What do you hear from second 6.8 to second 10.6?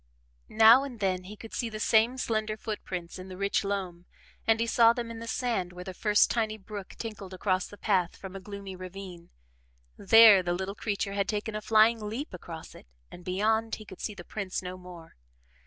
tinkled across the path from a gloomy ravine. There the